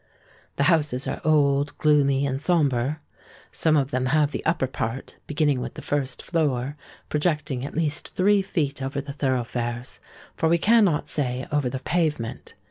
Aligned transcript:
The 0.55 0.63
houses 0.63 1.07
are 1.07 1.21
old, 1.23 1.77
gloomy, 1.77 2.25
and 2.25 2.41
sombre. 2.41 3.01
Some 3.51 3.77
of 3.77 3.91
them 3.91 4.07
have 4.07 4.31
the 4.31 4.43
upper 4.47 4.65
part, 4.65 5.17
beginning 5.27 5.61
with 5.61 5.75
the 5.75 5.83
first 5.83 6.23
floor, 6.23 6.75
projecting 7.07 7.63
at 7.63 7.75
least 7.75 8.15
three 8.15 8.41
feet 8.41 8.81
over 8.81 8.99
the 8.99 9.13
thoroughfares—for 9.13 10.49
we 10.49 10.57
cannot 10.57 11.07
say 11.07 11.45
over 11.51 11.69
the 11.69 11.77
pavement. 11.81 12.55